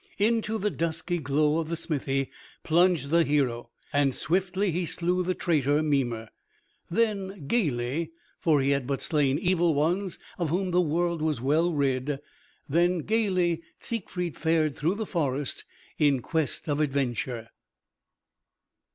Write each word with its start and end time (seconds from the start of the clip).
Into 0.17 0.57
the 0.57 0.71
dusky 0.71 1.19
glow 1.19 1.59
of 1.59 1.69
the 1.69 1.77
smithy 1.77 2.31
plunged 2.63 3.11
the 3.11 3.23
hero, 3.23 3.69
and 3.93 4.15
swiftly 4.15 4.71
he 4.71 4.83
slew 4.83 5.21
the 5.21 5.35
traitor 5.35 5.83
Mimer. 5.83 6.29
Then 6.89 7.45
gaily, 7.45 8.09
for 8.39 8.61
he 8.61 8.71
had 8.71 8.87
but 8.87 9.03
slain 9.03 9.37
evil 9.37 9.75
ones 9.75 10.17
of 10.39 10.49
whom 10.49 10.71
the 10.71 10.81
world 10.81 11.21
was 11.21 11.39
well 11.39 11.71
rid, 11.71 12.19
then 12.67 13.01
gaily 13.03 13.61
Siegfried 13.79 14.37
fared 14.37 14.75
through 14.75 14.95
the 14.95 15.05
forest 15.05 15.65
in 15.99 16.23
quest 16.23 16.67
of 16.67 16.79
adventure. 16.79 17.49